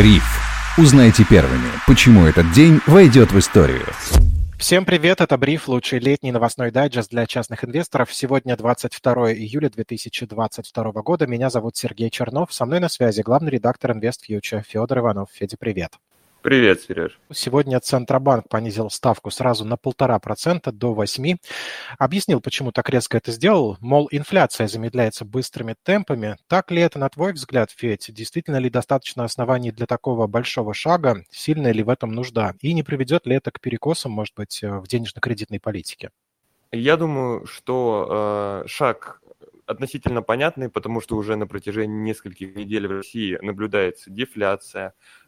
Бриф. 0.00 0.24
Узнайте 0.78 1.26
первыми, 1.28 1.68
почему 1.86 2.24
этот 2.24 2.50
день 2.52 2.80
войдет 2.86 3.32
в 3.32 3.38
историю. 3.38 3.84
Всем 4.58 4.86
привет, 4.86 5.20
это 5.20 5.36
Бриф, 5.36 5.68
лучший 5.68 5.98
летний 5.98 6.32
новостной 6.32 6.70
дайджест 6.70 7.10
для 7.10 7.26
частных 7.26 7.66
инвесторов. 7.66 8.10
Сегодня 8.10 8.56
22 8.56 9.34
июля 9.34 9.68
2022 9.68 10.92
года. 11.02 11.26
Меня 11.26 11.50
зовут 11.50 11.76
Сергей 11.76 12.08
Чернов. 12.08 12.50
Со 12.50 12.64
мной 12.64 12.80
на 12.80 12.88
связи 12.88 13.20
главный 13.20 13.50
редактор 13.50 13.90
InvestFuture 13.90 14.62
Федор 14.66 15.00
Иванов. 15.00 15.28
Федя, 15.34 15.58
привет. 15.60 15.92
Привет, 16.42 16.80
Сереж. 16.80 17.20
Сегодня 17.30 17.78
Центробанк 17.80 18.48
понизил 18.48 18.88
ставку 18.88 19.30
сразу 19.30 19.66
на 19.66 19.76
полтора 19.76 20.18
процента 20.18 20.72
до 20.72 20.94
8. 20.94 21.36
Объяснил, 21.98 22.40
почему 22.40 22.72
так 22.72 22.88
резко 22.88 23.18
это 23.18 23.30
сделал. 23.30 23.76
Мол, 23.80 24.08
инфляция 24.10 24.66
замедляется 24.66 25.26
быстрыми 25.26 25.76
темпами. 25.82 26.38
Так 26.46 26.70
ли 26.70 26.80
это, 26.80 26.98
на 26.98 27.10
твой 27.10 27.34
взгляд, 27.34 27.70
Федь? 27.70 28.06
Действительно 28.08 28.56
ли 28.56 28.70
достаточно 28.70 29.24
оснований 29.24 29.70
для 29.70 29.84
такого 29.84 30.26
большого 30.28 30.72
шага? 30.72 31.24
Сильная 31.30 31.72
ли 31.72 31.82
в 31.82 31.90
этом 31.90 32.12
нужда? 32.12 32.54
И 32.62 32.72
не 32.72 32.82
приведет 32.82 33.26
ли 33.26 33.36
это 33.36 33.50
к 33.50 33.60
перекосам, 33.60 34.12
может 34.12 34.34
быть, 34.34 34.62
в 34.62 34.86
денежно-кредитной 34.88 35.60
политике? 35.60 36.10
Я 36.72 36.96
думаю, 36.96 37.44
что 37.44 38.62
э, 38.64 38.68
шаг 38.68 39.20
относительно 39.66 40.22
понятный, 40.22 40.70
потому 40.70 41.02
что 41.02 41.16
уже 41.16 41.36
на 41.36 41.46
протяжении 41.46 42.00
нескольких 42.00 42.56
недель 42.56 42.86
в 42.86 42.92
России 42.92 43.38
наблюдается 43.42 44.10
дефляция, 44.10 44.94
Э, 44.94 45.19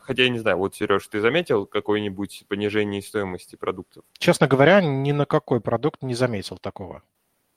хотя 0.00 0.22
я 0.22 0.28
не 0.28 0.38
знаю, 0.38 0.56
вот, 0.56 0.74
Сереж, 0.74 1.06
ты 1.06 1.20
заметил 1.20 1.66
какое-нибудь 1.66 2.44
понижение 2.48 3.02
стоимости 3.02 3.56
продуктов? 3.56 4.04
Честно 4.18 4.46
говоря, 4.46 4.80
ни 4.80 5.12
на 5.12 5.26
какой 5.26 5.60
продукт 5.60 6.02
не 6.02 6.14
заметил 6.14 6.58
такого. 6.58 7.02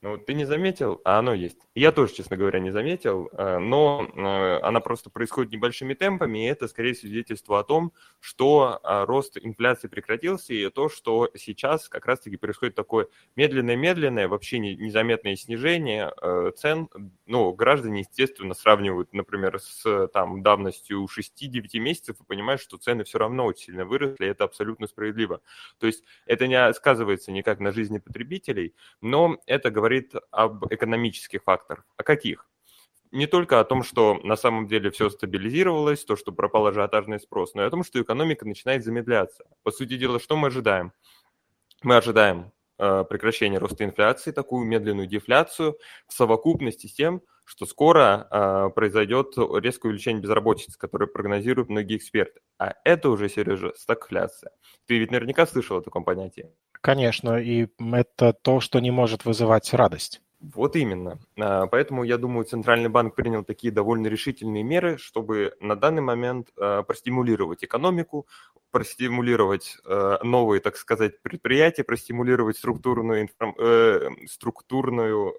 Ну, 0.04 0.18
ты 0.18 0.34
не 0.34 0.44
заметил, 0.44 1.00
а 1.06 1.20
оно 1.20 1.34
есть. 1.34 1.60
Я 1.76 1.94
тоже, 1.94 2.14
честно 2.14 2.36
говоря, 2.36 2.60
не 2.60 2.72
заметил, 2.72 3.30
э, 3.32 3.58
но 3.58 4.06
э, 4.14 4.60
она 4.62 4.82
просто 4.82 5.10
происходит 5.10 5.54
небольшими 5.54 5.94
темпами, 5.94 6.44
и 6.44 6.50
это 6.50 6.68
скорее 6.68 6.94
свидетельство 6.94 7.58
о 7.58 7.64
том, 7.64 7.94
что 8.20 8.82
а, 8.84 9.06
рост 9.06 9.38
инфляции 9.42 9.88
прекратился, 9.88 10.54
и 10.54 10.70
то, 10.70 10.90
что 10.90 11.30
сейчас 11.36 11.88
как 11.88 12.06
раз-таки 12.06 12.36
происходит 12.36 12.76
такое 12.76 13.08
медленное-медленное, 13.38 14.28
вообще 14.28 14.60
незаметное 14.60 15.38
снижение 15.38 16.12
э, 16.22 16.52
цен. 16.58 16.90
Ну, 17.26 17.54
граждане, 17.54 18.02
естественно, 18.02 18.56
сравнивают, 18.56 19.14
например, 19.14 19.58
с 19.58 20.08
там 20.10 20.44
давностью 20.44 21.06
6-9 21.06 21.80
месяцев 21.80 22.18
и 22.20 22.26
понимают, 22.26 22.60
что 22.60 22.76
цены 22.76 23.06
все 23.06 23.20
равно 23.20 23.46
очень 23.46 23.68
сильно 23.68 23.86
выросли, 23.86 24.26
и 24.26 24.30
это 24.30 24.44
абсолютно 24.44 24.88
справедливо. 24.88 25.40
То 25.80 25.88
есть 25.88 26.04
это 26.26 26.46
не 26.48 26.74
сказывается 26.74 27.32
никак 27.32 27.62
на 27.62 27.72
жизни 27.72 28.00
потребителей, 28.00 28.76
но 29.00 29.38
это 29.48 29.72
говорит 29.72 29.93
говорит 29.94 30.14
об 30.32 30.66
экономических 30.74 31.44
факторах. 31.44 31.86
О 31.98 32.04
каких? 32.04 32.48
Не 33.12 33.28
только 33.28 33.60
о 33.60 33.64
том, 33.64 33.84
что 33.84 34.20
на 34.24 34.36
самом 34.36 34.68
деле 34.68 34.90
все 34.90 35.10
стабилизировалось, 35.10 36.04
то, 36.04 36.16
что 36.16 36.32
пропал 36.32 36.66
ажиотажный 36.68 37.20
спрос, 37.20 37.54
но 37.54 37.64
и 37.64 37.68
о 37.68 37.70
том, 37.70 37.84
что 37.84 38.02
экономика 38.02 38.46
начинает 38.46 38.84
замедляться. 38.84 39.46
По 39.62 39.72
сути 39.72 39.98
дела, 39.98 40.20
что 40.20 40.36
мы 40.36 40.48
ожидаем? 40.48 40.94
Мы 41.84 41.96
ожидаем 41.96 42.52
э, 42.80 43.04
прекращения 43.08 43.60
роста 43.60 43.84
инфляции, 43.84 44.32
такую 44.32 44.66
медленную 44.66 45.08
дефляцию 45.08 45.78
в 46.08 46.14
совокупности 46.14 46.88
с 46.88 46.94
тем, 46.94 47.22
что 47.46 47.68
скоро 47.68 48.28
э, 48.32 48.70
произойдет 48.74 49.36
резкое 49.38 49.90
увеличение 49.90 50.24
безработицы, 50.24 50.80
которое 50.80 51.06
прогнозируют 51.06 51.70
многие 51.70 51.98
эксперты. 51.98 52.40
А 52.58 52.74
это 52.84 53.10
уже, 53.10 53.30
Сережа, 53.30 53.74
стагфляция. 53.76 54.52
Ты 54.88 54.98
ведь 54.98 55.12
наверняка 55.12 55.46
слышал 55.46 55.78
о 55.78 55.82
таком 55.82 56.04
понятии. 56.04 56.50
Конечно, 56.84 57.38
и 57.38 57.70
это 57.80 58.34
то, 58.34 58.60
что 58.60 58.80
не 58.82 58.92
может 58.92 59.24
вызывать 59.24 59.74
радость. 59.74 60.22
Вот 60.42 60.76
именно. 60.76 61.18
А, 61.40 61.66
поэтому, 61.68 62.04
я 62.04 62.18
думаю, 62.18 62.44
Центральный 62.44 62.90
банк 62.90 63.16
принял 63.16 63.46
такие 63.46 63.72
довольно 63.72 64.08
решительные 64.08 64.64
меры, 64.64 64.98
чтобы 64.98 65.56
на 65.62 65.78
данный 65.78 66.02
момент 66.02 66.50
а, 66.60 66.84
простимулировать 66.84 67.64
экономику, 67.64 68.28
простимулировать 68.70 69.78
а, 69.86 70.22
новые, 70.26 70.60
так 70.60 70.76
сказать, 70.76 71.22
предприятия, 71.22 71.86
простимулировать 71.86 72.58
структурную, 72.58 73.30
э, 73.60 74.10
структурную 74.28 75.36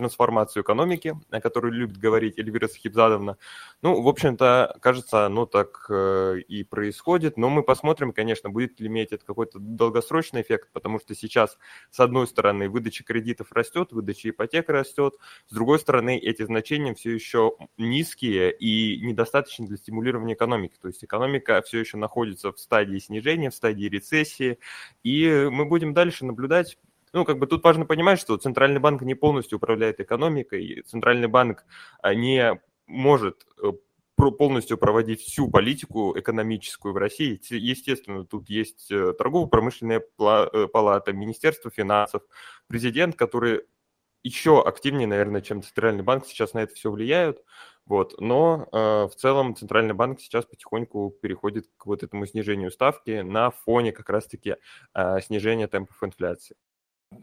трансформацию 0.00 0.62
экономики, 0.62 1.14
о 1.30 1.40
которой 1.42 1.72
любит 1.72 1.98
говорить 1.98 2.38
Эльвира 2.38 2.68
Сахибзадовна. 2.68 3.36
Ну, 3.82 4.00
в 4.00 4.08
общем-то, 4.08 4.78
кажется, 4.80 5.26
оно 5.26 5.44
так 5.44 5.84
э, 5.90 6.38
и 6.48 6.64
происходит, 6.64 7.36
но 7.36 7.50
мы 7.50 7.62
посмотрим, 7.62 8.12
конечно, 8.12 8.48
будет 8.48 8.80
ли 8.80 8.86
иметь 8.86 9.12
это 9.12 9.24
какой-то 9.26 9.58
долгосрочный 9.58 10.40
эффект, 10.40 10.70
потому 10.72 11.00
что 11.00 11.14
сейчас, 11.14 11.58
с 11.90 12.00
одной 12.00 12.26
стороны, 12.26 12.70
выдача 12.70 13.04
кредитов 13.04 13.52
растет, 13.52 13.92
выдача 13.92 14.30
ипотек 14.30 14.70
растет, 14.70 15.16
с 15.46 15.52
другой 15.52 15.78
стороны, 15.78 16.16
эти 16.16 16.44
значения 16.44 16.94
все 16.94 17.12
еще 17.12 17.52
низкие 17.76 18.56
и 18.56 19.00
недостаточны 19.02 19.66
для 19.66 19.76
стимулирования 19.76 20.32
экономики. 20.32 20.76
То 20.80 20.88
есть 20.88 21.04
экономика 21.04 21.60
все 21.62 21.78
еще 21.80 21.98
находится 21.98 22.52
в 22.52 22.58
стадии 22.58 22.98
снижения, 22.98 23.50
в 23.50 23.54
стадии 23.54 23.84
рецессии, 23.84 24.58
и 25.02 25.48
мы 25.50 25.66
будем 25.66 25.92
дальше 25.92 26.24
наблюдать, 26.24 26.78
ну, 27.12 27.24
как 27.24 27.38
бы 27.38 27.46
тут 27.46 27.64
важно 27.64 27.86
понимать, 27.86 28.20
что 28.20 28.36
Центральный 28.36 28.80
банк 28.80 29.02
не 29.02 29.14
полностью 29.14 29.58
управляет 29.58 30.00
экономикой, 30.00 30.82
Центральный 30.86 31.28
банк 31.28 31.64
а, 32.02 32.14
не 32.14 32.60
может 32.86 33.46
э, 33.62 33.72
полностью 34.30 34.76
проводить 34.76 35.22
всю 35.22 35.50
политику 35.50 36.18
экономическую 36.18 36.92
в 36.92 36.98
России. 36.98 37.40
Естественно, 37.50 38.24
тут 38.26 38.50
есть 38.50 38.90
э, 38.90 39.12
торгово-промышленная 39.14 40.00
э, 40.00 40.66
палата, 40.72 41.12
Министерство 41.12 41.70
финансов, 41.70 42.22
президент, 42.66 43.16
который 43.16 43.62
еще 44.22 44.62
активнее, 44.62 45.06
наверное, 45.06 45.40
чем 45.40 45.62
Центральный 45.62 46.02
банк 46.02 46.26
сейчас 46.26 46.52
на 46.52 46.58
это 46.58 46.74
все 46.74 46.90
влияют. 46.90 47.42
Вот. 47.86 48.20
Но 48.20 48.68
э, 48.70 49.08
в 49.08 49.14
целом 49.16 49.56
Центральный 49.56 49.94
банк 49.94 50.20
сейчас 50.20 50.44
потихоньку 50.44 51.14
переходит 51.22 51.66
к 51.76 51.86
вот 51.86 52.02
этому 52.02 52.26
снижению 52.26 52.70
ставки 52.70 53.22
на 53.22 53.50
фоне 53.50 53.92
как 53.92 54.10
раз-таки 54.10 54.56
э, 54.94 55.20
снижения 55.22 55.66
темпов 55.66 56.02
инфляции. 56.02 56.56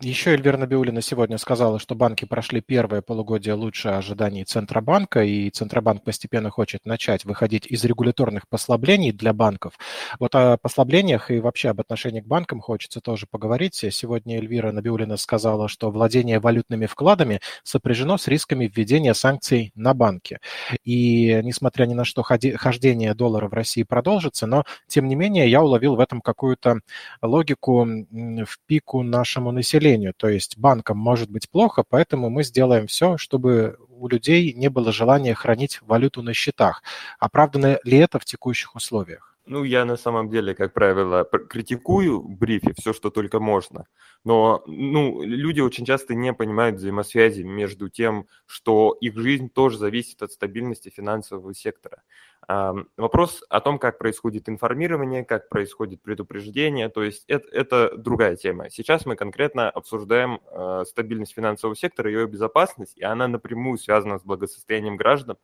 Еще 0.02 0.32
Эльвира 0.32 0.58
Набиулина 0.58 1.02
сегодня 1.02 1.38
сказала, 1.38 1.80
что 1.80 1.96
банки 1.96 2.26
прошли 2.26 2.60
первое 2.60 3.02
полугодие 3.02 3.54
лучше 3.54 3.88
ожиданий 3.88 4.44
Центробанка, 4.44 5.24
и 5.24 5.50
Центробанк 5.50 6.04
постепенно 6.04 6.50
хочет 6.50 6.86
начать 6.86 7.24
выходить 7.24 7.66
из 7.66 7.86
регуляторных 7.86 8.50
послаблений 8.50 9.14
для 9.14 9.32
банков. 9.32 9.80
Вот 10.20 10.36
о 10.36 10.58
послаблениях 10.58 11.32
и 11.32 11.40
вообще 11.40 11.70
об 11.70 11.80
отношении 11.80 12.20
к 12.20 12.28
банкам 12.28 12.60
хочется 12.60 13.00
тоже 13.00 13.28
поговорить. 13.32 13.76
Сегодня 13.76 14.40
Эльвира 14.40 14.74
Набиулина 14.74 15.16
сказала, 15.16 15.70
что 15.70 15.90
владение 15.90 16.42
валютными 16.42 16.86
вкладами 16.86 17.40
сопряжено 17.64 18.18
с 18.18 18.28
рисками 18.28 18.68
введения 18.68 19.14
санкций 19.14 19.72
на 19.74 19.94
банки. 19.94 20.40
И 20.84 21.40
несмотря 21.44 21.86
ни 21.86 21.94
на 21.94 22.04
что, 22.04 22.24
хождение 22.24 23.14
доллара 23.14 23.48
в 23.48 23.54
России 23.54 23.84
продолжится, 23.84 24.48
но 24.48 24.66
тем 24.88 25.08
не 25.08 25.16
менее 25.16 25.50
я 25.50 25.64
уловил 25.64 25.96
в 25.96 26.02
этом 26.02 26.20
какую-то 26.20 26.82
логику 27.22 27.86
в 27.86 28.60
пику 28.68 29.02
нашему 29.02 29.52
населению 29.52 29.77
населению. 29.78 30.14
То 30.16 30.30
есть 30.30 30.58
банкам 30.58 30.98
может 30.98 31.30
быть 31.30 31.50
плохо, 31.50 31.84
поэтому 31.88 32.30
мы 32.30 32.44
сделаем 32.44 32.88
все, 32.88 33.18
чтобы 33.18 33.78
у 33.90 34.08
людей 34.08 34.54
не 34.54 34.70
было 34.70 34.92
желания 34.92 35.34
хранить 35.34 35.80
валюту 35.82 36.22
на 36.22 36.34
счетах. 36.34 36.84
Оправдано 37.20 37.80
ли 37.84 37.98
это 37.98 38.20
в 38.20 38.26
текущих 38.26 38.76
условиях? 38.76 39.37
Ну, 39.50 39.64
я 39.64 39.86
на 39.86 39.96
самом 39.96 40.30
деле, 40.30 40.54
как 40.54 40.74
правило, 40.74 41.24
критикую 41.24 42.20
в 42.22 42.74
все, 42.76 42.92
что 42.94 43.10
только 43.10 43.40
можно. 43.40 43.88
Но 44.26 44.62
ну, 44.68 45.22
люди 45.22 45.62
очень 45.62 45.86
часто 45.86 46.16
не 46.16 46.34
понимают 46.34 46.76
взаимосвязи 46.76 47.44
между 47.44 47.88
тем, 47.88 48.28
что 48.46 48.98
их 49.00 49.18
жизнь 49.18 49.50
тоже 49.50 49.78
зависит 49.78 50.22
от 50.22 50.34
стабильности 50.34 50.90
финансового 50.90 51.54
сектора. 51.54 52.04
Вопрос 52.48 53.44
о 53.50 53.60
том, 53.60 53.78
как 53.78 53.98
происходит 53.98 54.48
информирование, 54.48 55.26
как 55.26 55.50
происходит 55.50 56.02
предупреждение, 56.02 56.88
то 56.88 57.04
есть 57.04 57.26
это, 57.28 57.48
это 57.50 57.98
другая 57.98 58.38
тема. 58.38 58.70
Сейчас 58.70 59.06
мы 59.06 59.18
конкретно 59.18 59.70
обсуждаем 59.70 60.40
э, 60.50 60.84
стабильность 60.88 61.34
финансового 61.34 61.76
сектора, 61.76 62.10
ее 62.10 62.26
безопасность, 62.26 62.98
и 62.98 63.04
она 63.04 63.28
напрямую 63.28 63.78
связана 63.78 64.18
с 64.18 64.24
благосостоянием 64.24 64.96
граждан, 64.96 65.38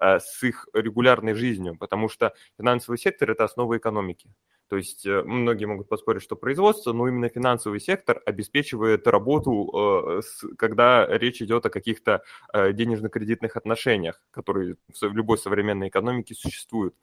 с 0.00 0.42
их 0.42 0.68
регулярной 0.72 1.34
жизнью, 1.34 1.76
потому 1.78 2.08
что 2.08 2.34
финансовый 2.56 2.96
сектор– 2.96 3.30
это 3.32 3.44
основа 3.44 3.76
экономики. 3.76 4.30
То 4.70 4.76
есть 4.76 5.04
э, 5.04 5.24
многие 5.24 5.64
могут 5.64 5.88
поспорить, 5.88 6.22
что 6.22 6.36
производство, 6.36 6.92
но 6.92 7.08
именно 7.08 7.28
финансовый 7.28 7.80
сектор 7.80 8.22
обеспечивает 8.24 9.04
работу, 9.08 10.20
э, 10.22 10.22
когда 10.56 11.04
речь 11.08 11.42
идет 11.42 11.66
о 11.66 11.70
каких-то 11.70 12.22
э, 12.52 12.72
денежно-кредитных 12.72 13.56
отношениях, 13.56 14.22
которые 14.30 14.76
в 14.88 15.12
любой 15.12 15.38
современной 15.38 15.88
экономике 15.88 16.36
существуют. 16.36 16.94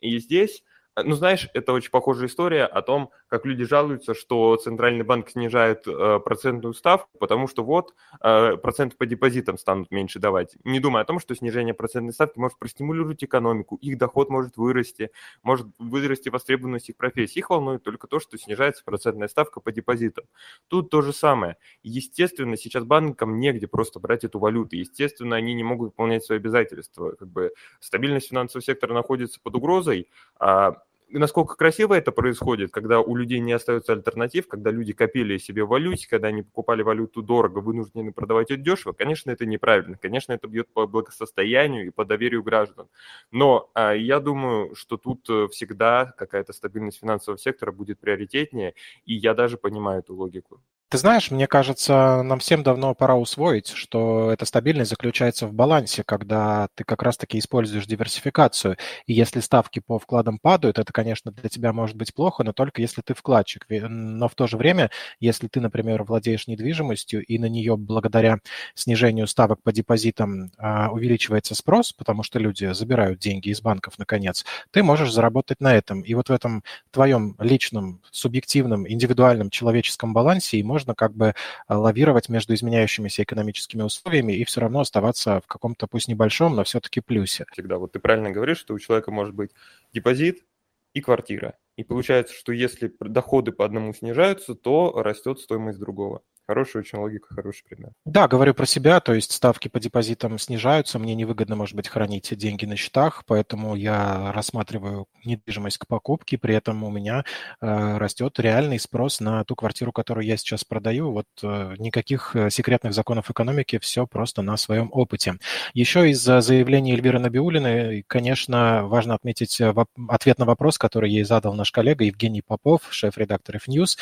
И 0.00 0.18
здесь 0.18 0.62
ну, 1.02 1.14
знаешь, 1.16 1.48
это 1.54 1.72
очень 1.72 1.90
похожая 1.90 2.28
история 2.28 2.66
о 2.66 2.80
том, 2.80 3.10
как 3.34 3.46
люди 3.46 3.64
жалуются, 3.64 4.14
что 4.14 4.54
Центральный 4.58 5.04
банк 5.04 5.28
снижает 5.28 5.88
э, 5.88 6.20
процентную 6.24 6.72
ставку, 6.72 7.18
потому 7.18 7.48
что 7.48 7.64
вот 7.64 7.92
э, 8.20 8.56
проценты 8.58 8.96
по 8.96 9.06
депозитам 9.06 9.58
станут 9.58 9.90
меньше 9.90 10.20
давать. 10.20 10.54
Не 10.62 10.78
думая 10.78 11.02
о 11.02 11.04
том, 11.04 11.18
что 11.18 11.34
снижение 11.34 11.74
процентной 11.74 12.12
ставки 12.12 12.38
может 12.38 12.60
простимулировать 12.60 13.24
экономику, 13.24 13.74
их 13.82 13.98
доход 13.98 14.30
может 14.30 14.56
вырасти, 14.56 15.10
может 15.42 15.66
вырасти 15.80 16.28
востребованность 16.28 16.90
их 16.90 16.96
профессий. 16.96 17.40
Их 17.40 17.50
волнует 17.50 17.82
только 17.82 18.06
то, 18.06 18.20
что 18.20 18.38
снижается 18.38 18.84
процентная 18.84 19.26
ставка 19.26 19.58
по 19.58 19.72
депозитам. 19.72 20.26
Тут 20.68 20.90
то 20.90 21.02
же 21.02 21.12
самое. 21.12 21.56
Естественно, 21.82 22.56
сейчас 22.56 22.84
банкам 22.84 23.40
негде 23.40 23.66
просто 23.66 23.98
брать 23.98 24.22
эту 24.22 24.38
валюту. 24.38 24.76
Естественно, 24.76 25.34
они 25.34 25.54
не 25.54 25.64
могут 25.64 25.88
выполнять 25.88 26.24
свои 26.24 26.38
обязательства. 26.38 27.16
Как 27.16 27.26
бы 27.26 27.52
стабильность 27.80 28.28
финансового 28.28 28.62
сектора 28.64 28.94
находится 28.94 29.40
под 29.42 29.56
угрозой, 29.56 30.08
а 30.38 30.76
насколько 31.08 31.56
красиво 31.56 31.94
это 31.94 32.12
происходит, 32.12 32.70
когда 32.70 33.00
у 33.00 33.14
людей 33.16 33.38
не 33.40 33.52
остается 33.52 33.92
альтернатив, 33.92 34.48
когда 34.48 34.70
люди 34.70 34.92
копили 34.92 35.38
себе 35.38 35.64
в 35.64 35.68
валюте, 35.68 36.08
когда 36.08 36.28
они 36.28 36.42
покупали 36.42 36.82
валюту 36.82 37.22
дорого, 37.22 37.58
вынуждены 37.58 38.12
продавать 38.12 38.50
ее 38.50 38.56
дешево, 38.56 38.92
конечно, 38.92 39.30
это 39.30 39.46
неправильно. 39.46 39.96
Конечно, 39.96 40.32
это 40.32 40.48
бьет 40.48 40.72
по 40.72 40.86
благосостоянию 40.86 41.86
и 41.86 41.90
по 41.90 42.04
доверию 42.04 42.42
граждан. 42.42 42.88
Но 43.30 43.70
а, 43.74 43.92
я 43.92 44.20
думаю, 44.20 44.74
что 44.74 44.96
тут 44.96 45.28
э, 45.28 45.48
всегда 45.50 46.06
какая-то 46.16 46.52
стабильность 46.52 47.00
финансового 47.00 47.38
сектора 47.38 47.72
будет 47.72 48.00
приоритетнее, 48.00 48.74
и 49.04 49.14
я 49.14 49.34
даже 49.34 49.56
понимаю 49.56 50.00
эту 50.00 50.14
логику. 50.14 50.60
Ты 50.94 50.98
знаешь, 50.98 51.32
мне 51.32 51.48
кажется, 51.48 52.22
нам 52.22 52.38
всем 52.38 52.62
давно 52.62 52.94
пора 52.94 53.16
усвоить, 53.16 53.70
что 53.70 54.30
эта 54.30 54.44
стабильность 54.44 54.90
заключается 54.90 55.48
в 55.48 55.52
балансе, 55.52 56.04
когда 56.04 56.68
ты 56.76 56.84
как 56.84 57.02
раз-таки 57.02 57.36
используешь 57.40 57.86
диверсификацию. 57.86 58.76
И 59.06 59.12
если 59.12 59.40
ставки 59.40 59.80
по 59.80 59.98
вкладам 59.98 60.38
падают, 60.38 60.78
это, 60.78 60.92
конечно, 60.92 61.32
для 61.32 61.48
тебя 61.48 61.72
может 61.72 61.96
быть 61.96 62.14
плохо, 62.14 62.44
но 62.44 62.52
только 62.52 62.80
если 62.80 63.02
ты 63.02 63.12
вкладчик. 63.12 63.66
Но 63.68 64.28
в 64.28 64.36
то 64.36 64.46
же 64.46 64.56
время, 64.56 64.88
если 65.18 65.48
ты, 65.48 65.60
например, 65.60 66.04
владеешь 66.04 66.46
недвижимостью, 66.46 67.24
и 67.24 67.40
на 67.40 67.46
нее 67.46 67.76
благодаря 67.76 68.38
снижению 68.76 69.26
ставок 69.26 69.64
по 69.64 69.72
депозитам 69.72 70.52
а, 70.58 70.90
увеличивается 70.92 71.56
спрос, 71.56 71.92
потому 71.92 72.22
что 72.22 72.38
люди 72.38 72.72
забирают 72.72 73.18
деньги 73.18 73.48
из 73.48 73.60
банков, 73.60 73.94
наконец, 73.98 74.44
ты 74.70 74.84
можешь 74.84 75.12
заработать 75.12 75.60
на 75.60 75.74
этом. 75.74 76.02
И 76.02 76.14
вот 76.14 76.28
в 76.28 76.32
этом 76.32 76.62
твоем 76.92 77.34
личном, 77.40 78.00
субъективном, 78.12 78.88
индивидуальном 78.88 79.50
человеческом 79.50 80.12
балансе 80.12 80.58
и 80.58 80.62
можно 80.62 80.83
можно 80.84 80.94
как 80.94 81.14
бы 81.14 81.26
э, 81.26 81.74
лавировать 81.74 82.28
между 82.28 82.54
изменяющимися 82.54 83.22
экономическими 83.22 83.82
условиями 83.82 84.34
и 84.34 84.44
все 84.44 84.60
равно 84.60 84.80
оставаться 84.80 85.40
в 85.40 85.46
каком-то, 85.46 85.86
пусть 85.86 86.08
небольшом, 86.08 86.54
но 86.54 86.64
все-таки 86.64 87.00
плюсе. 87.00 87.46
Всегда. 87.52 87.78
Вот 87.78 87.92
ты 87.92 87.98
правильно 87.98 88.30
говоришь, 88.30 88.58
что 88.58 88.74
у 88.74 88.78
человека 88.78 89.10
может 89.10 89.34
быть 89.34 89.50
депозит 89.92 90.44
и 90.92 91.00
квартира. 91.00 91.54
И 91.76 91.84
получается, 91.84 92.34
что 92.34 92.52
если 92.52 92.92
доходы 93.00 93.50
по 93.50 93.64
одному 93.64 93.92
снижаются, 93.94 94.54
то 94.54 94.92
растет 95.02 95.40
стоимость 95.40 95.80
другого. 95.80 96.22
Хорошая 96.46 96.82
очень 96.82 96.98
логика, 96.98 97.34
хороший 97.34 97.64
пример. 97.64 97.92
Да, 98.04 98.28
говорю 98.28 98.52
про 98.52 98.66
себя, 98.66 99.00
то 99.00 99.14
есть 99.14 99.32
ставки 99.32 99.68
по 99.68 99.80
депозитам 99.80 100.38
снижаются, 100.38 100.98
мне 100.98 101.14
невыгодно, 101.14 101.56
может 101.56 101.74
быть, 101.74 101.88
хранить 101.88 102.36
деньги 102.36 102.66
на 102.66 102.76
счетах, 102.76 103.24
поэтому 103.26 103.74
я 103.76 104.30
рассматриваю 104.32 105.06
недвижимость 105.24 105.78
к 105.78 105.86
покупке, 105.86 106.36
при 106.36 106.54
этом 106.54 106.84
у 106.84 106.90
меня 106.90 107.24
э, 107.62 107.96
растет 107.96 108.38
реальный 108.38 108.78
спрос 108.78 109.20
на 109.20 109.42
ту 109.44 109.56
квартиру, 109.56 109.90
которую 109.90 110.26
я 110.26 110.36
сейчас 110.36 110.64
продаю. 110.64 111.12
Вот 111.12 111.26
э, 111.42 111.76
никаких 111.78 112.36
э, 112.36 112.50
секретных 112.50 112.92
законов 112.92 113.30
экономики, 113.30 113.78
все 113.78 114.06
просто 114.06 114.42
на 114.42 114.58
своем 114.58 114.90
опыте. 114.92 115.36
Еще 115.72 116.10
из 116.10 116.20
заявления 116.20 116.92
Эльвиры 116.92 117.20
Набиулиной, 117.20 118.04
конечно, 118.06 118.86
важно 118.86 119.14
отметить 119.14 119.60
э, 119.62 119.74
ответ 120.08 120.38
на 120.38 120.44
вопрос, 120.44 120.76
который 120.76 121.10
ей 121.10 121.24
задал 121.24 121.54
наш 121.54 121.72
коллега 121.72 122.04
Евгений 122.04 122.42
Попов, 122.42 122.82
шеф-редактор 122.90 123.56
F-News. 123.56 123.96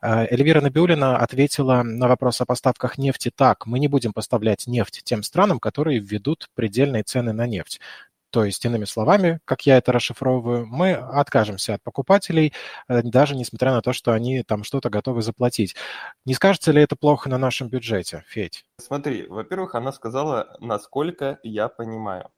Э, 0.00 0.26
Эльвира 0.30 0.60
Набиулина 0.60 1.16
ответила 1.16 1.84
на 1.96 2.08
вопрос 2.08 2.40
о 2.40 2.46
поставках 2.46 2.98
нефти 2.98 3.30
так. 3.34 3.66
Мы 3.66 3.78
не 3.78 3.88
будем 3.88 4.12
поставлять 4.12 4.66
нефть 4.66 5.02
тем 5.04 5.22
странам, 5.22 5.58
которые 5.60 5.98
введут 5.98 6.48
предельные 6.54 7.02
цены 7.02 7.32
на 7.32 7.46
нефть. 7.46 7.80
То 8.30 8.44
есть, 8.44 8.62
иными 8.64 8.84
словами, 8.84 9.40
как 9.46 9.64
я 9.64 9.78
это 9.78 9.90
расшифровываю, 9.90 10.66
мы 10.66 10.92
откажемся 10.92 11.74
от 11.74 11.82
покупателей, 11.82 12.52
э, 12.86 13.02
даже 13.02 13.34
несмотря 13.34 13.72
на 13.72 13.80
то, 13.80 13.94
что 13.94 14.12
они 14.12 14.42
там 14.42 14.64
что-то 14.64 14.90
готовы 14.90 15.22
заплатить. 15.22 15.74
Не 16.26 16.34
скажется 16.34 16.72
ли 16.72 16.82
это 16.82 16.94
плохо 16.94 17.30
на 17.30 17.38
нашем 17.38 17.68
бюджете, 17.68 18.24
Федь? 18.28 18.66
Смотри, 18.78 19.26
во-первых, 19.26 19.74
она 19.74 19.92
сказала, 19.92 20.56
насколько 20.60 21.38
я 21.42 21.68
понимаю. 21.68 22.30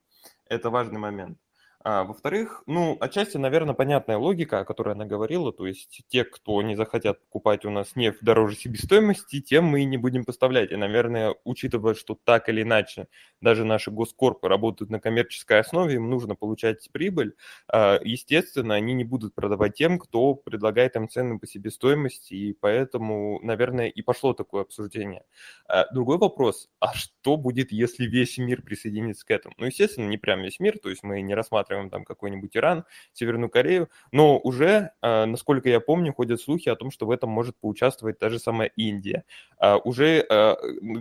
Это 0.47 0.71
важный 0.71 0.99
момент. 0.99 1.39
А, 1.83 2.05
во-вторых, 2.05 2.63
ну, 2.67 2.99
отчасти, 3.01 3.39
наверное, 3.39 3.75
понятная 3.75 4.19
логика, 4.19 4.61
о 4.61 4.65
которой 4.67 4.95
она 4.95 5.07
говорила, 5.07 5.51
то 5.51 5.67
есть 5.67 6.03
те, 6.09 6.25
кто 6.25 6.61
не 6.61 6.77
захотят 6.77 7.23
покупать 7.23 7.65
у 7.65 7.71
нас 7.71 7.97
нефть 7.97 8.19
дороже 8.21 8.55
себестоимости, 8.57 9.41
тем 9.41 9.65
мы 9.65 9.81
и 9.81 9.85
не 9.87 9.97
будем 9.97 10.27
поставлять. 10.27 10.73
И, 10.73 10.77
наверное, 10.77 11.35
учитывая, 11.45 11.95
что 11.95 12.19
так 12.23 12.51
или 12.51 12.61
иначе 12.63 13.09
даже 13.41 13.65
наши 13.65 13.91
госкорпы 13.91 14.47
работают 14.47 14.91
на 14.91 15.01
коммерческой 15.01 15.61
основе, 15.61 15.95
им 15.95 16.11
нужно 16.11 16.35
получать 16.35 16.87
прибыль, 16.93 17.35
а, 17.67 17.99
естественно, 18.05 18.75
они 18.75 18.93
не 18.93 19.05
будут 19.05 19.35
продавать 19.35 19.73
тем, 19.75 19.99
кто 19.99 20.35
предлагает 20.35 20.97
им 20.97 21.09
цены 21.09 21.39
по 21.39 21.47
себестоимости, 21.47 22.35
и 22.35 22.53
поэтому, 22.53 23.41
наверное, 23.43 23.89
и 23.89 24.03
пошло 24.03 24.35
такое 24.35 24.63
обсуждение. 24.63 25.25
А, 25.67 25.87
другой 25.93 26.19
вопрос, 26.19 26.69
а 26.81 26.93
что 26.95 27.37
будет, 27.37 27.73
если 27.73 28.05
весь 28.07 28.39
мир 28.39 28.63
присоединится 28.63 29.25
к 29.27 29.31
этому? 29.31 29.55
Ну, 29.59 29.67
естественно, 29.67 30.07
не 30.09 30.19
прям 30.19 30.43
весь 30.43 30.61
мир, 30.61 30.79
то 30.79 30.91
есть 30.91 31.03
мы 31.03 31.23
не 31.23 31.35
рассматриваем 31.35 31.70
рассматриваем 31.71 31.91
там 31.91 32.05
какой-нибудь 32.05 32.57
Иран, 32.57 32.85
Северную 33.13 33.51
Корею, 33.51 33.89
но 34.13 34.39
уже, 34.39 34.91
а, 35.01 35.27
насколько 35.27 35.69
я 35.69 35.81
помню, 35.81 36.13
ходят 36.13 36.41
слухи 36.41 36.69
о 36.69 36.77
том, 36.77 36.91
что 36.91 37.07
в 37.07 37.11
этом 37.11 37.31
может 37.31 37.57
поучаствовать 37.57 38.19
та 38.19 38.29
же 38.29 38.39
самая 38.39 38.71
Индия. 38.77 39.25
А, 39.59 39.77
уже 39.79 40.27
а, 40.29 40.57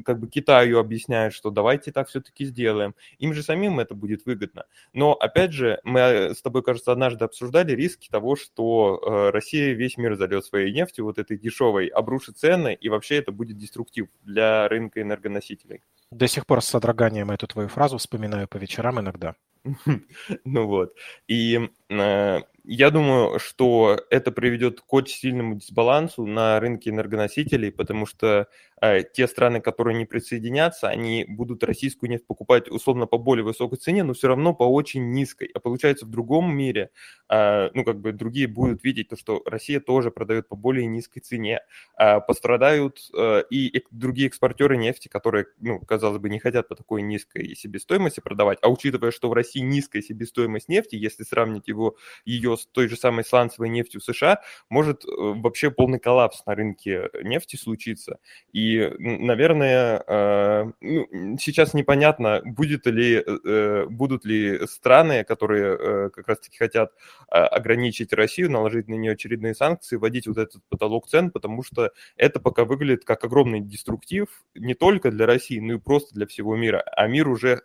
как 0.06 0.20
бы 0.20 0.28
Китаю 0.28 0.80
объясняют, 0.80 1.34
что 1.34 1.50
давайте 1.50 1.92
так 1.92 2.08
все-таки 2.08 2.46
сделаем. 2.46 2.96
Им 3.18 3.34
же 3.34 3.44
самим 3.44 3.80
это 3.80 3.96
будет 3.96 4.26
выгодно. 4.26 4.66
Но, 4.94 5.14
опять 5.14 5.52
же, 5.52 5.80
мы 5.84 6.34
с 6.36 6.42
тобой, 6.42 6.64
кажется, 6.64 6.92
однажды 6.92 7.26
обсуждали 7.26 7.74
риски 7.74 8.10
того, 8.10 8.36
что 8.36 9.32
Россия 9.34 9.74
весь 9.74 9.98
мир 9.98 10.16
зальет 10.16 10.46
своей 10.46 10.74
нефтью, 10.74 11.06
вот 11.06 11.18
этой 11.18 11.38
дешевой, 11.38 11.88
обрушит 11.88 12.38
цены, 12.38 12.78
и 12.80 12.90
вообще 12.90 13.18
это 13.18 13.32
будет 13.32 13.58
деструктив 13.58 14.08
для 14.24 14.68
рынка 14.68 15.02
энергоносителей. 15.02 15.82
До 16.12 16.28
сих 16.28 16.46
пор 16.46 16.62
с 16.62 16.68
содроганием 16.68 17.30
эту 17.30 17.48
твою 17.48 17.68
фразу 17.68 17.98
вспоминаю 17.98 18.48
по 18.48 18.58
вечерам 18.58 19.00
иногда. 19.00 19.36
Ну 20.46 20.68
вот. 20.68 20.96
И 21.28 21.70
э, 21.90 22.40
я 22.64 22.90
думаю, 22.92 23.40
что 23.40 24.00
это 24.10 24.32
приведет 24.32 24.82
к 24.82 24.94
очень 24.94 25.18
сильному 25.18 25.56
дисбалансу 25.56 26.26
на 26.26 26.60
рынке 26.60 26.90
энергоносителей, 26.90 27.72
потому 27.72 28.06
что 28.06 28.48
те 29.14 29.28
страны, 29.28 29.62
которые 29.62 29.98
не 29.98 30.06
присоединятся, 30.06 30.90
они 30.90 31.26
будут 31.28 31.64
российскую 31.64 32.10
нефть 32.10 32.26
покупать 32.26 32.70
условно 32.70 33.08
по 33.08 33.18
более 33.18 33.44
высокой 33.44 33.78
цене, 33.78 34.04
но 34.04 34.14
все 34.14 34.28
равно 34.28 34.54
по 34.54 34.64
очень 34.64 35.12
низкой. 35.12 35.50
А 35.54 35.60
получается 35.60 36.06
в 36.06 36.10
другом 36.10 36.56
мире, 36.56 36.92
э, 37.30 37.70
ну 37.74 37.84
как 37.84 38.00
бы 38.00 38.12
другие 38.12 38.48
будут 38.48 38.84
видеть 38.84 39.10
то, 39.10 39.18
что 39.18 39.42
Россия 39.46 39.80
тоже 39.80 40.12
продает 40.12 40.48
по 40.48 40.56
более 40.56 40.86
низкой 40.86 41.20
цене, 41.22 41.62
э, 41.98 42.20
пострадают 42.22 43.00
э, 43.16 43.44
и 43.50 43.84
другие 43.92 44.28
экспортеры 44.28 44.78
нефти, 44.78 45.08
которые, 45.08 45.48
ну 45.60 45.80
казалось 45.80 46.20
бы, 46.20 46.30
не 46.30 46.40
хотят 46.40 46.68
по 46.68 46.76
такой 46.76 47.02
низкой 47.02 47.56
себестоимости 47.56 48.20
продавать, 48.20 48.60
а 48.62 48.70
учитывая, 48.70 49.12
что 49.12 49.30
в 49.30 49.34
России 49.34 49.62
низкая 49.62 50.02
себестоимость 50.02 50.70
нефти, 50.70 50.96
если 50.96 51.24
сравнить 51.24 51.68
его 51.68 51.98
ее 52.26 52.58
с 52.58 52.66
той 52.66 52.88
же 52.88 52.96
самой 52.96 53.26
сланцевой 53.26 53.70
нефтью 53.70 54.02
США, 54.02 54.42
может 54.70 55.06
э, 55.06 55.08
вообще 55.16 55.72
полный 55.72 56.00
коллапс 56.00 56.46
на 56.46 56.56
рынке 56.56 57.10
нефти 57.24 57.56
случиться. 57.56 58.20
И, 58.54 58.69
наверное, 58.78 60.04
э, 60.06 60.72
ну, 60.82 61.38
сейчас 61.40 61.74
непонятно, 61.74 62.42
будет 62.44 62.86
ли, 62.86 63.24
э, 63.26 63.86
будут 63.90 64.26
ли 64.26 64.66
страны, 64.68 65.24
которые 65.24 66.10
как 66.12 66.28
раз-таки 66.28 66.58
хотят 66.58 66.92
ограничить 67.28 68.14
Россию, 68.14 68.52
наложить 68.52 68.88
на 68.88 68.96
нее 68.96 69.14
очередные 69.14 69.56
санкции, 69.56 69.98
вводить 69.98 70.28
вот 70.28 70.38
этот 70.38 70.62
потолок 70.70 71.08
цен, 71.08 71.32
потому 71.32 71.64
что 71.64 71.92
это 72.16 72.40
пока 72.40 72.66
выглядит 72.66 73.06
как 73.06 73.24
огромный 73.24 73.62
деструктив 73.62 74.28
не 74.56 74.74
только 74.74 75.12
для 75.12 75.26
России, 75.26 75.60
но 75.60 75.74
и 75.74 75.80
просто 75.80 76.14
для 76.16 76.28
всего 76.28 76.56
мира. 76.56 76.84
А 76.96 77.08
мир 77.08 77.28
уже 77.28 77.62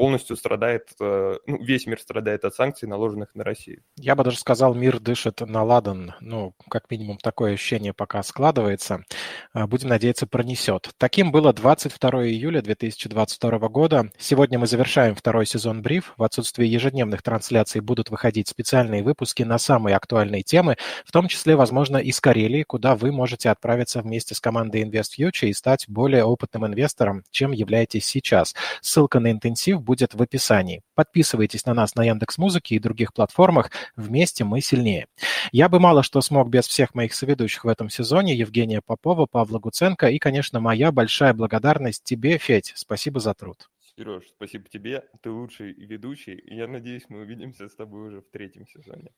полностью 0.00 0.34
страдает, 0.34 0.88
э, 0.98 1.34
ну, 1.46 1.62
весь 1.62 1.84
мир 1.84 2.00
страдает 2.00 2.46
от 2.46 2.54
санкций, 2.54 2.88
наложенных 2.88 3.34
на 3.34 3.44
Россию. 3.44 3.82
Я 3.98 4.16
бы 4.16 4.24
даже 4.24 4.38
сказал, 4.38 4.72
мир 4.72 4.98
дышит 4.98 5.42
на 5.42 5.62
ладан. 5.62 6.14
Ну, 6.20 6.54
как 6.70 6.90
минимум, 6.90 7.18
такое 7.18 7.52
ощущение 7.52 7.92
пока 7.92 8.22
складывается. 8.22 9.04
Э, 9.52 9.66
будем 9.66 9.90
надеяться, 9.90 10.26
пронесет. 10.26 10.88
Таким 10.96 11.30
было 11.30 11.52
22 11.52 12.28
июля 12.28 12.62
2022 12.62 13.68
года. 13.68 14.10
Сегодня 14.16 14.58
мы 14.58 14.66
завершаем 14.66 15.14
второй 15.14 15.44
сезон 15.44 15.82
«Бриф». 15.82 16.14
В 16.16 16.22
отсутствие 16.22 16.72
ежедневных 16.72 17.22
трансляций 17.22 17.82
будут 17.82 18.08
выходить 18.08 18.48
специальные 18.48 19.02
выпуски 19.02 19.42
на 19.42 19.58
самые 19.58 19.96
актуальные 19.96 20.44
темы, 20.44 20.78
в 21.04 21.12
том 21.12 21.28
числе, 21.28 21.56
возможно, 21.56 21.98
из 21.98 22.18
Карелии, 22.22 22.62
куда 22.62 22.96
вы 22.96 23.12
можете 23.12 23.50
отправиться 23.50 24.00
вместе 24.00 24.34
с 24.34 24.40
командой 24.40 24.82
InvestFuture 24.82 25.48
и 25.48 25.52
стать 25.52 25.84
более 25.88 26.24
опытным 26.24 26.64
инвестором, 26.64 27.22
чем 27.30 27.52
являетесь 27.52 28.06
сейчас. 28.06 28.54
Ссылка 28.80 29.20
на 29.20 29.30
интенсив 29.30 29.82
будет 29.90 30.14
в 30.14 30.22
описании. 30.22 30.82
Подписывайтесь 30.94 31.66
на 31.66 31.74
нас 31.74 31.96
на 31.96 32.04
Яндекс 32.04 32.38
Музыке 32.38 32.76
и 32.76 32.78
других 32.78 33.12
платформах. 33.12 33.72
Вместе 33.96 34.44
мы 34.44 34.60
сильнее. 34.60 35.08
Я 35.50 35.68
бы 35.68 35.80
мало 35.80 36.04
что 36.04 36.20
смог 36.20 36.48
без 36.48 36.68
всех 36.68 36.94
моих 36.94 37.12
соведущих 37.12 37.64
в 37.64 37.68
этом 37.68 37.90
сезоне. 37.90 38.36
Евгения 38.36 38.82
Попова, 38.86 39.26
Павла 39.26 39.58
Гуценко 39.58 40.06
и, 40.06 40.20
конечно, 40.20 40.60
моя 40.60 40.92
большая 40.92 41.34
благодарность 41.34 42.04
тебе, 42.04 42.38
Федь. 42.38 42.72
Спасибо 42.76 43.18
за 43.18 43.34
труд. 43.34 43.68
Сереж, 43.96 44.22
спасибо 44.36 44.68
тебе. 44.68 45.02
Ты 45.22 45.30
лучший 45.32 45.72
ведущий. 45.72 46.40
Я 46.46 46.68
надеюсь, 46.68 47.06
мы 47.08 47.22
увидимся 47.22 47.68
с 47.68 47.74
тобой 47.74 48.06
уже 48.06 48.20
в 48.20 48.30
третьем 48.30 48.68
сезоне. 48.68 49.10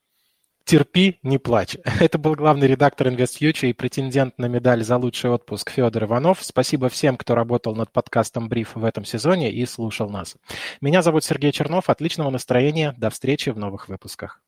Терпи, 0.64 1.18
не 1.22 1.38
плачь. 1.38 1.76
Это 2.00 2.18
был 2.18 2.34
главный 2.34 2.66
редактор 2.66 3.08
InvestFuture 3.08 3.70
и 3.70 3.72
претендент 3.72 4.38
на 4.38 4.46
медаль 4.46 4.84
за 4.84 4.96
лучший 4.96 5.30
отпуск 5.30 5.70
Федор 5.70 6.04
Иванов. 6.04 6.38
Спасибо 6.42 6.88
всем, 6.88 7.16
кто 7.16 7.34
работал 7.34 7.74
над 7.74 7.90
подкастом 7.90 8.48
«Бриф» 8.48 8.74
в 8.74 8.84
этом 8.84 9.04
сезоне 9.04 9.52
и 9.52 9.66
слушал 9.66 10.08
нас. 10.08 10.36
Меня 10.80 11.02
зовут 11.02 11.24
Сергей 11.24 11.52
Чернов. 11.52 11.90
Отличного 11.90 12.30
настроения. 12.30 12.94
До 12.96 13.10
встречи 13.10 13.50
в 13.50 13.58
новых 13.58 13.88
выпусках. 13.88 14.40